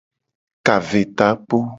[0.65, 1.57] Ka ve takpo.